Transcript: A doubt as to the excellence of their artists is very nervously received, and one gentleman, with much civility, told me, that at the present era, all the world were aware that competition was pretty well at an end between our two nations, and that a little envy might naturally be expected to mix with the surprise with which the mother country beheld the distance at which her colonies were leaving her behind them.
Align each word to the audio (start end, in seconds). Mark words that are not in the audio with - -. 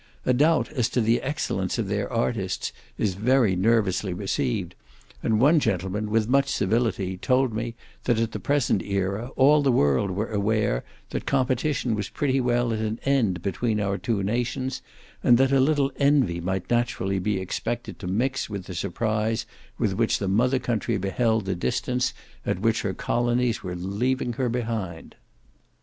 A 0.25 0.33
doubt 0.33 0.71
as 0.71 0.89
to 0.89 0.99
the 0.99 1.21
excellence 1.21 1.77
of 1.77 1.87
their 1.87 2.11
artists 2.11 2.73
is 2.97 3.13
very 3.13 3.55
nervously 3.55 4.15
received, 4.15 4.73
and 5.21 5.39
one 5.39 5.59
gentleman, 5.59 6.09
with 6.09 6.27
much 6.27 6.47
civility, 6.49 7.17
told 7.19 7.53
me, 7.53 7.75
that 8.05 8.19
at 8.19 8.31
the 8.31 8.39
present 8.39 8.81
era, 8.81 9.29
all 9.35 9.61
the 9.61 9.71
world 9.71 10.09
were 10.09 10.31
aware 10.31 10.83
that 11.11 11.27
competition 11.27 11.93
was 11.93 12.09
pretty 12.09 12.41
well 12.41 12.73
at 12.73 12.79
an 12.79 12.99
end 13.05 13.43
between 13.43 13.79
our 13.79 13.99
two 13.99 14.23
nations, 14.23 14.81
and 15.23 15.37
that 15.37 15.51
a 15.51 15.59
little 15.59 15.91
envy 15.97 16.41
might 16.41 16.71
naturally 16.71 17.19
be 17.19 17.39
expected 17.39 17.99
to 17.99 18.07
mix 18.07 18.49
with 18.49 18.63
the 18.63 18.73
surprise 18.73 19.45
with 19.77 19.93
which 19.93 20.17
the 20.17 20.27
mother 20.27 20.57
country 20.57 20.97
beheld 20.97 21.45
the 21.45 21.53
distance 21.53 22.11
at 22.43 22.59
which 22.61 22.81
her 22.81 22.95
colonies 22.95 23.61
were 23.61 23.75
leaving 23.75 24.33
her 24.33 24.49
behind 24.49 25.11
them. 25.11 25.19